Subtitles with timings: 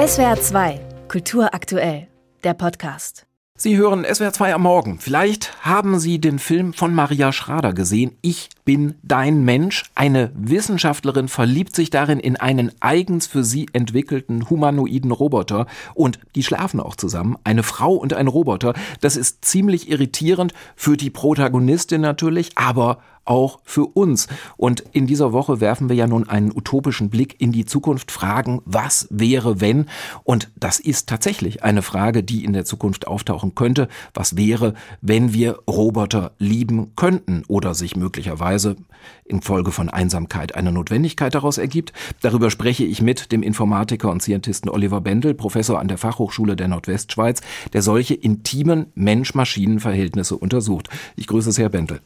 [0.00, 2.08] SWR 2, Kultur aktuell,
[2.42, 3.26] der Podcast.
[3.54, 4.98] Sie hören SWR 2 am Morgen.
[4.98, 8.16] Vielleicht haben Sie den Film von Maria Schrader gesehen.
[8.22, 9.90] Ich bin dein Mensch.
[9.94, 16.44] Eine Wissenschaftlerin verliebt sich darin in einen eigens für sie entwickelten humanoiden Roboter und die
[16.44, 17.36] schlafen auch zusammen.
[17.44, 18.72] Eine Frau und ein Roboter.
[19.02, 24.28] Das ist ziemlich irritierend für die Protagonistin natürlich, aber auch für uns.
[24.56, 28.60] Und in dieser Woche werfen wir ja nun einen utopischen Blick in die Zukunft, fragen,
[28.64, 29.86] was wäre, wenn?
[30.24, 33.88] Und das ist tatsächlich eine Frage, die in der Zukunft auftauchen könnte.
[34.14, 38.76] Was wäre, wenn wir Roboter lieben könnten oder sich möglicherweise
[39.24, 41.92] infolge von Einsamkeit eine Notwendigkeit daraus ergibt?
[42.20, 46.68] Darüber spreche ich mit dem Informatiker und Scientisten Oliver Bendel, Professor an der Fachhochschule der
[46.68, 47.40] Nordwestschweiz,
[47.72, 50.88] der solche intimen Mensch-Maschinen-Verhältnisse untersucht.
[51.16, 52.00] Ich grüße Sie, Herr Bendel.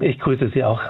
[0.00, 0.80] Ich grüße Sie auch.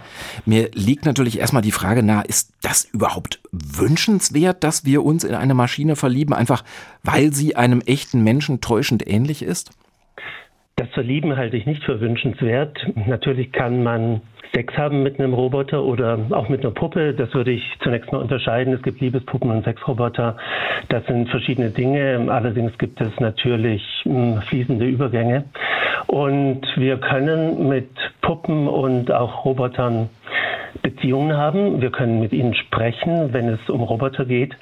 [0.46, 5.34] Mir liegt natürlich erstmal die Frage nahe, ist das überhaupt wünschenswert, dass wir uns in
[5.34, 6.64] eine Maschine verlieben, einfach
[7.02, 9.72] weil sie einem echten Menschen täuschend ähnlich ist?
[10.80, 12.78] Das Verlieben halte ich nicht für wünschenswert.
[13.06, 14.22] Natürlich kann man
[14.54, 17.12] Sex haben mit einem Roboter oder auch mit einer Puppe.
[17.12, 18.72] Das würde ich zunächst mal unterscheiden.
[18.72, 20.38] Es gibt Liebespuppen und Sexroboter.
[20.88, 22.28] Das sind verschiedene Dinge.
[22.30, 25.44] Allerdings gibt es natürlich hm, fließende Übergänge.
[26.06, 27.90] Und wir können mit
[28.22, 30.08] Puppen und auch Robotern
[30.82, 31.80] Beziehungen haben.
[31.80, 34.56] Wir können mit ihnen sprechen, wenn es um Roboter geht.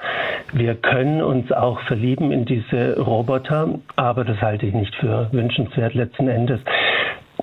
[0.52, 5.94] Wir können uns auch verlieben in diese Roboter, aber das halte ich nicht für wünschenswert
[5.94, 6.60] letzten Endes.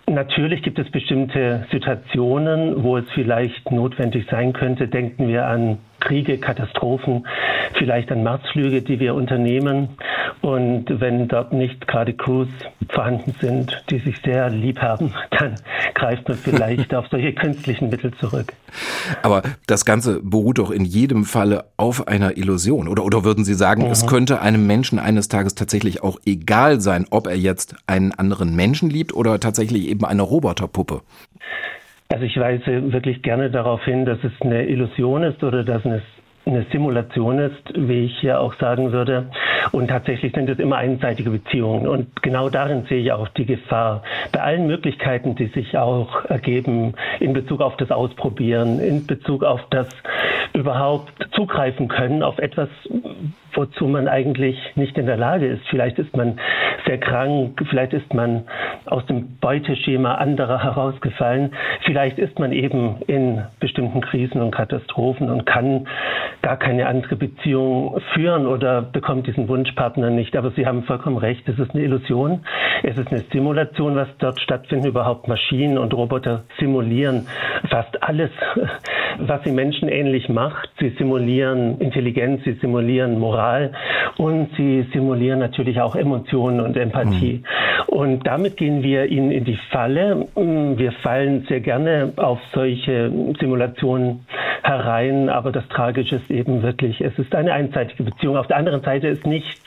[0.07, 4.87] Natürlich gibt es bestimmte Situationen, wo es vielleicht notwendig sein könnte.
[4.87, 7.25] Denken wir an Kriege, Katastrophen,
[7.73, 9.89] vielleicht an Marsflüge, die wir unternehmen.
[10.45, 12.49] Und wenn dort nicht gerade Crews
[12.89, 15.55] vorhanden sind, die sich sehr lieb haben, dann
[15.95, 18.53] greift man vielleicht auf solche künstlichen Mittel zurück.
[19.23, 22.87] Aber das Ganze beruht doch in jedem Falle auf einer Illusion.
[22.87, 23.89] Oder, oder würden Sie sagen, mhm.
[23.89, 28.55] es könnte einem Menschen eines Tages tatsächlich auch egal sein, ob er jetzt einen anderen
[28.55, 31.01] Menschen liebt oder tatsächlich eben eine Roboterpuppe?
[32.09, 36.03] Also ich weise wirklich gerne darauf hin, dass es eine Illusion ist oder dass es
[36.45, 39.29] eine Simulation ist, wie ich hier auch sagen würde.
[39.71, 41.87] Und tatsächlich sind es immer einseitige Beziehungen.
[41.87, 44.03] Und genau darin sehe ich auch die Gefahr.
[44.31, 49.61] Bei allen Möglichkeiten, die sich auch ergeben in Bezug auf das Ausprobieren, in Bezug auf
[49.71, 49.87] das
[50.53, 52.69] überhaupt zugreifen können auf etwas,
[53.55, 55.67] wozu man eigentlich nicht in der Lage ist.
[55.69, 56.39] Vielleicht ist man
[56.85, 58.43] sehr krank, vielleicht ist man
[58.85, 65.45] aus dem Beuteschema anderer herausgefallen, vielleicht ist man eben in bestimmten Krisen und Katastrophen und
[65.45, 65.87] kann
[66.41, 70.35] gar keine andere Beziehung führen oder bekommt diesen Wunschpartner nicht.
[70.35, 72.45] Aber Sie haben vollkommen recht, es ist eine Illusion,
[72.83, 77.27] es ist eine Simulation, was dort stattfindet, überhaupt Maschinen und Roboter simulieren
[77.69, 78.31] fast alles,
[79.19, 80.69] was sie menschenähnlich macht.
[80.79, 83.71] Sie simulieren Intelligenz, sie simulieren Moral
[84.17, 87.43] und sie simulieren natürlich auch Emotionen und Empathie.
[87.43, 87.93] Mhm.
[87.95, 90.27] Und damit gehen wir ihnen in die Falle.
[90.35, 94.25] Wir fallen sehr gerne auf solche Simulationen
[94.63, 98.37] herein, aber das Tragische ist eben wirklich, es ist eine einseitige Beziehung.
[98.37, 99.61] Auf der anderen Seite ist nichts,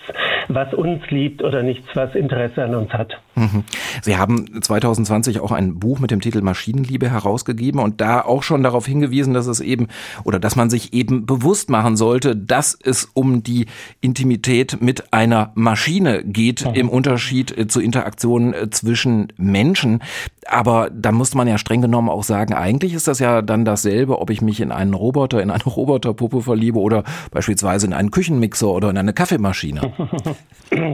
[0.49, 3.21] was uns liebt oder nichts, was Interesse an uns hat.
[3.35, 3.65] Mhm.
[4.03, 8.63] Sie haben 2020 auch ein Buch mit dem Titel Maschinenliebe herausgegeben und da auch schon
[8.63, 9.89] darauf hingewiesen, dass es eben
[10.25, 13.67] oder dass man sich eben bewusst machen sollte, dass es um die
[14.01, 16.75] Intimität mit einer Maschine geht mhm.
[16.75, 20.03] im Unterschied äh, zur Interaktion äh, zwischen Menschen.
[20.47, 24.19] Aber da muss man ja streng genommen auch sagen, eigentlich ist das ja dann dasselbe,
[24.19, 28.69] ob ich mich in einen Roboter, in eine Roboterpuppe verliebe oder beispielsweise in einen Küchenmixer
[28.69, 29.93] oder in eine Kaffeemaschine.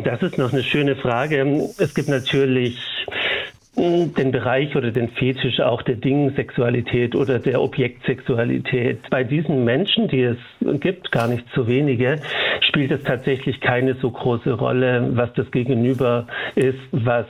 [0.05, 1.69] Das ist noch eine schöne Frage.
[1.79, 2.79] Es gibt natürlich
[3.77, 9.01] den Bereich oder den Fetisch auch der Dingsexualität oder der Objektsexualität.
[9.11, 10.37] Bei diesen Menschen, die es
[10.81, 12.21] gibt, gar nicht so wenige,
[12.69, 17.27] spielt es tatsächlich keine so große Rolle, was das Gegenüber ist, was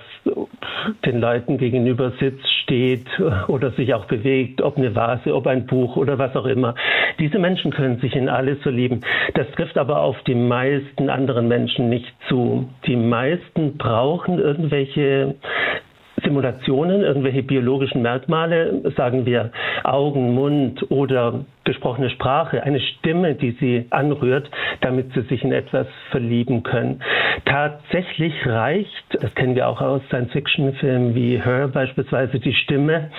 [1.05, 3.07] den Leuten gegenüber sitzt, steht
[3.49, 6.75] oder sich auch bewegt, ob eine Vase, ob ein Buch oder was auch immer.
[7.19, 9.01] Diese Menschen können sich in alles verlieben.
[9.35, 12.69] Das trifft aber auf die meisten anderen Menschen nicht zu.
[12.87, 15.35] Die meisten brauchen irgendwelche
[16.25, 19.51] Simulationen, irgendwelche biologischen Merkmale, sagen wir
[19.85, 24.51] Augen, Mund oder gesprochene Sprache, eine Stimme, die sie anrührt,
[24.81, 27.01] damit sie sich in etwas verlieben können.
[27.47, 33.11] Tatsächlich reicht, das kennen wir auch aus Science-Fiction-Filmen wie Her beispielsweise, die Stimme,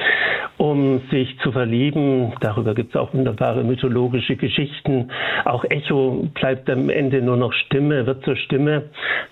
[0.58, 2.34] um sich zu verlieben.
[2.40, 5.10] Darüber gibt es auch wunderbare mythologische Geschichten.
[5.44, 8.84] Auch Echo bleibt am Ende nur noch Stimme, wird zur Stimme.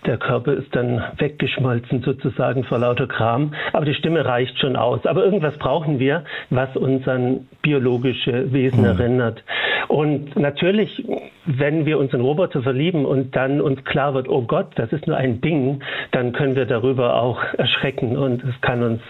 [0.05, 3.53] Der Körper ist dann weggeschmolzen sozusagen vor lauter Kram.
[3.71, 5.05] Aber die Stimme reicht schon aus.
[5.05, 8.85] Aber irgendwas brauchen wir, was uns an biologische Wesen mhm.
[8.85, 9.43] erinnert.
[9.87, 11.03] Und natürlich
[11.45, 15.07] wenn wir uns in Roboter verlieben und dann uns klar wird, oh Gott, das ist
[15.07, 15.81] nur ein Ding,
[16.11, 19.01] dann können wir darüber auch erschrecken und es kann uns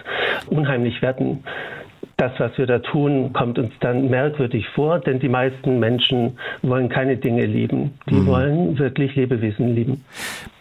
[0.49, 1.43] unheimlich werden
[2.17, 6.89] das, was wir da tun, kommt uns dann merkwürdig vor, denn die meisten Menschen wollen
[6.89, 7.91] keine Dinge lieben.
[8.09, 8.25] Die mhm.
[8.27, 10.03] wollen wirklich Lebewesen lieben.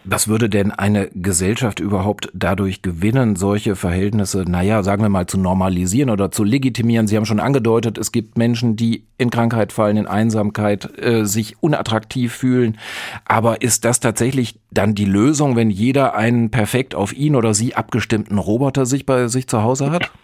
[0.05, 5.37] Was würde denn eine Gesellschaft überhaupt dadurch gewinnen, solche Verhältnisse, naja, sagen wir mal, zu
[5.37, 7.07] normalisieren oder zu legitimieren?
[7.07, 11.55] Sie haben schon angedeutet, es gibt Menschen, die in Krankheit fallen, in Einsamkeit, äh, sich
[11.61, 12.77] unattraktiv fühlen.
[13.25, 17.75] Aber ist das tatsächlich dann die Lösung, wenn jeder einen perfekt auf ihn oder sie
[17.75, 20.11] abgestimmten Roboter sich bei sich zu Hause hat?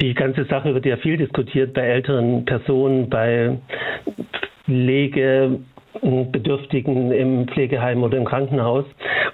[0.00, 3.58] Die ganze Sache wird ja viel diskutiert bei älteren Personen, bei
[4.64, 8.84] Pflegebedürftigen im Pflegeheim oder im Krankenhaus.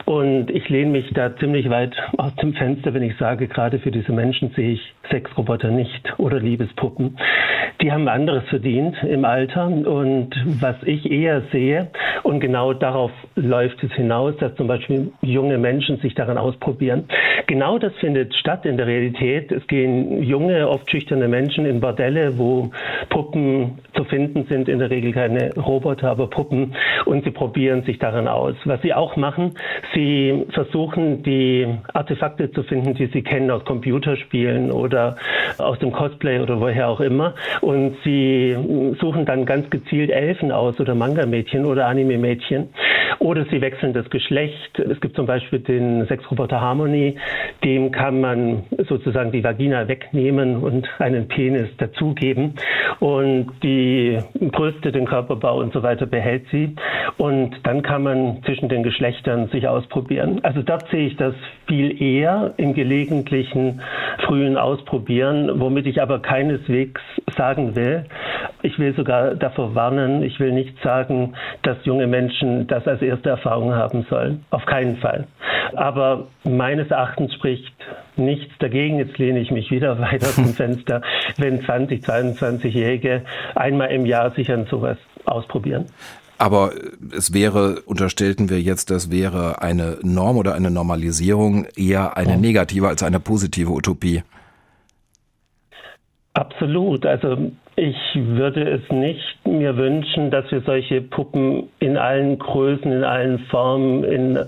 [0.06, 3.90] Und ich lehne mich da ziemlich weit aus dem Fenster, wenn ich sage, gerade für
[3.90, 4.80] diese Menschen sehe ich
[5.10, 7.18] Sexroboter nicht oder Liebespuppen.
[7.82, 9.66] Die haben anderes verdient im Alter.
[9.66, 10.30] Und
[10.60, 11.90] was ich eher sehe,
[12.24, 17.04] und genau darauf läuft es hinaus, dass zum Beispiel junge Menschen sich daran ausprobieren.
[17.46, 19.52] Genau das findet statt in der Realität.
[19.52, 22.70] Es gehen junge, oft schüchterne Menschen in Bordelle, wo
[23.10, 26.74] Puppen zu finden sind, in der Regel keine Roboter, aber Puppen,
[27.04, 28.54] und sie probieren sich daran aus.
[28.64, 29.52] Was sie auch machen,
[29.94, 35.16] sie versuchen, die Artefakte zu finden, die sie kennen aus Computerspielen oder
[35.58, 37.34] aus dem Cosplay oder woher auch immer.
[37.60, 38.56] Und sie
[38.98, 41.86] suchen dann ganz gezielt Elfen aus oder Manga-Mädchen oder
[42.20, 42.68] Mädchen.
[43.18, 44.78] Oder sie wechseln das Geschlecht.
[44.78, 47.16] Es gibt zum Beispiel den Sexroboter Harmony,
[47.62, 52.54] dem kann man sozusagen die Vagina wegnehmen und einen Penis dazugeben.
[53.00, 56.74] Und die Brüste, den Körperbau und so weiter behält sie.
[57.16, 60.40] Und dann kann man zwischen den Geschlechtern sich ausprobieren.
[60.42, 61.34] Also dort sehe ich das
[61.66, 63.80] viel eher im gelegentlichen
[64.26, 67.00] frühen Ausprobieren, womit ich aber keineswegs
[67.36, 68.04] sagen will,
[68.62, 73.30] ich will sogar davor warnen, ich will nicht sagen, dass junge Menschen das als erste
[73.30, 74.44] Erfahrung haben sollen.
[74.50, 75.26] Auf keinen Fall.
[75.74, 77.72] Aber meines Erachtens spricht
[78.16, 78.98] nichts dagegen.
[78.98, 81.02] Jetzt lehne ich mich wieder weiter zum Fenster,
[81.36, 83.22] wenn 20, 22-Jährige
[83.54, 85.86] einmal im Jahr sich an sowas ausprobieren.
[86.36, 86.72] Aber
[87.16, 92.88] es wäre, unterstellten wir jetzt, das wäre eine Norm oder eine Normalisierung eher eine negative
[92.88, 94.22] als eine positive Utopie.
[96.34, 97.06] Absolut.
[97.06, 103.04] Also ich würde es nicht mir wünschen, dass wir solche Puppen in allen Größen, in
[103.04, 104.38] allen Formen, in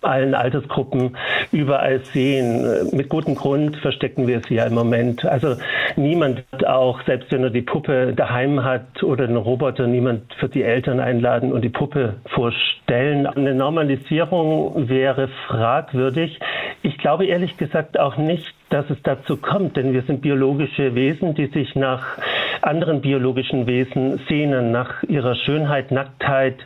[0.00, 1.16] allen Altersgruppen
[1.50, 2.90] überall sehen.
[2.92, 5.24] Mit gutem Grund verstecken wir sie ja im Moment.
[5.24, 5.56] Also
[5.96, 10.54] niemand wird auch, selbst wenn er die Puppe daheim hat oder einen Roboter, niemand wird
[10.54, 13.26] die Eltern einladen und die Puppe vorstellen.
[13.26, 16.38] Eine Normalisierung wäre fragwürdig.
[16.84, 21.34] Ich glaube ehrlich gesagt auch nicht, dass es dazu kommt, denn wir sind biologische Wesen,
[21.34, 22.18] die sich nach
[22.60, 26.56] anderen biologischen Wesen sehnen, nach ihrer Schönheit, Nacktheit,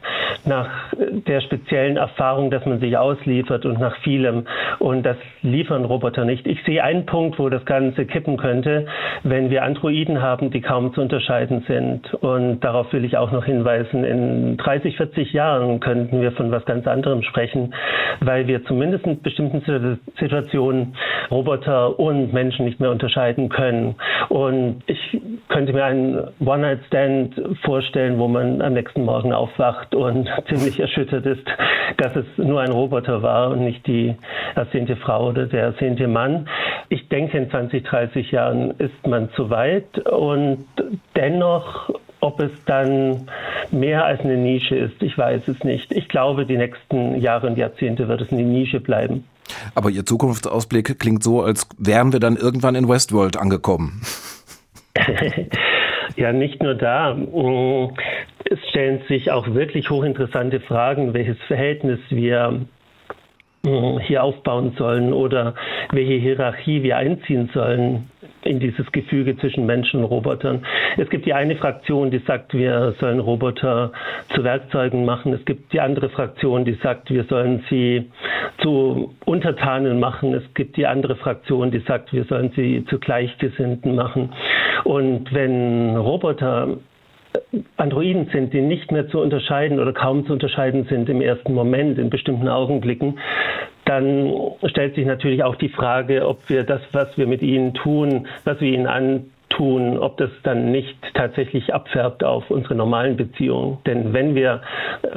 [0.45, 0.86] nach
[1.27, 4.47] der speziellen Erfahrung, dass man sich ausliefert und nach vielem.
[4.79, 6.47] Und das liefern Roboter nicht.
[6.47, 8.87] Ich sehe einen Punkt, wo das Ganze kippen könnte,
[9.23, 12.13] wenn wir Androiden haben, die kaum zu unterscheiden sind.
[12.15, 16.65] Und darauf will ich auch noch hinweisen, in 30, 40 Jahren könnten wir von was
[16.65, 17.75] ganz anderem sprechen,
[18.21, 19.63] weil wir zumindest in bestimmten
[20.19, 20.95] Situationen
[21.31, 23.97] Roboter und Menschen nicht mehr unterscheiden können.
[24.29, 30.79] Und ich könnte mir einen One-Night-Stand vorstellen, wo man am nächsten Morgen aufwacht und ziemlich
[30.87, 31.47] erschüttert ist,
[31.99, 34.15] dass es nur ein Roboter war und nicht die
[34.55, 36.49] ersehnte Frau oder der ersehnte Mann.
[36.89, 40.65] Ich denke, in 20, 30 Jahren ist man zu weit und
[41.15, 43.29] dennoch ob es dann
[43.71, 45.93] mehr als eine Nische ist, ich weiß es nicht.
[45.93, 49.25] Ich glaube, die nächsten Jahre und Jahrzehnte wird es eine Nische bleiben.
[49.75, 54.01] Aber Ihr Zukunftsausblick klingt so, als wären wir dann irgendwann in Westworld angekommen.
[56.17, 57.17] ja, nicht nur da.
[58.77, 62.61] Stellen sich auch wirklich hochinteressante Fragen, welches Verhältnis wir
[63.63, 65.55] mm, hier aufbauen sollen oder
[65.93, 68.11] welche Hierarchie wir einziehen sollen
[68.43, 70.63] in dieses Gefüge zwischen Menschen und Robotern.
[70.99, 73.93] Es gibt die eine Fraktion, die sagt, wir sollen Roboter
[74.35, 75.33] zu Werkzeugen machen.
[75.33, 78.11] Es gibt die andere Fraktion, die sagt, wir sollen sie
[78.59, 80.35] zu Untertanen machen.
[80.35, 84.35] Es gibt die andere Fraktion, die sagt, wir sollen sie zu Gleichgesinnten machen.
[84.85, 86.77] Und wenn Roboter
[87.77, 91.99] Androiden sind, die nicht mehr zu unterscheiden oder kaum zu unterscheiden sind im ersten Moment,
[91.99, 93.19] in bestimmten Augenblicken,
[93.85, 94.33] dann
[94.65, 98.61] stellt sich natürlich auch die Frage, ob wir das, was wir mit ihnen tun, was
[98.61, 103.79] wir ihnen antun, ob das dann nicht tatsächlich abfärbt auf unsere normalen Beziehungen.
[103.87, 104.63] Denn wenn wir
[105.03, 105.09] äh,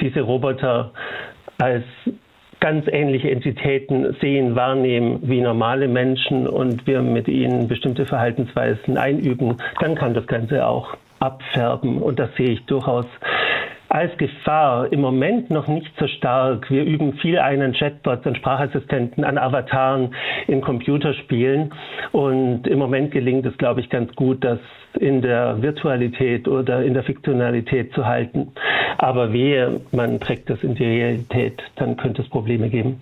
[0.00, 0.92] diese Roboter
[1.58, 1.84] als
[2.60, 9.58] ganz ähnliche Entitäten sehen, wahrnehmen wie normale Menschen und wir mit ihnen bestimmte Verhaltensweisen einüben,
[9.80, 12.02] dann kann das Ganze auch abfärben.
[12.02, 13.06] Und das sehe ich durchaus
[13.94, 16.68] als Gefahr im Moment noch nicht so stark.
[16.68, 20.14] Wir üben viel ein an Chatbots, an Sprachassistenten, an Avataren
[20.48, 21.72] in Computerspielen.
[22.10, 24.58] Und im Moment gelingt es, glaube ich, ganz gut, das
[24.98, 28.52] in der Virtualität oder in der Fiktionalität zu halten.
[28.98, 33.00] Aber wehe, man trägt das in die Realität, dann könnte es Probleme geben.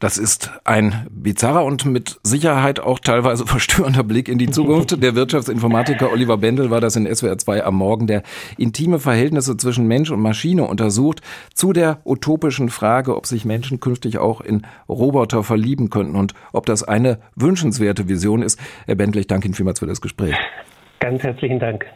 [0.00, 5.02] Das ist ein bizarrer und mit Sicherheit auch teilweise verstörender Blick in die Zukunft.
[5.02, 8.22] Der Wirtschaftsinformatiker Oliver Bendel war das in SWR 2 am Morgen, der
[8.56, 11.20] intime Verhältnisse zwischen Mensch und Maschine untersucht,
[11.52, 16.66] zu der utopischen Frage, ob sich Menschen künftig auch in Roboter verlieben könnten und ob
[16.66, 18.60] das eine wünschenswerte Vision ist.
[18.86, 20.36] Herr Bendel, ich danke Ihnen vielmals für das Gespräch.
[21.00, 21.86] Ganz herzlichen Dank.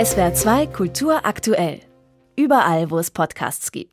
[0.00, 1.80] SWR 2 Kultur aktuell.
[2.36, 3.90] Überall, wo es Podcasts gibt.